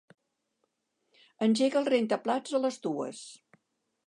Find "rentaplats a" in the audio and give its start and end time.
1.95-2.63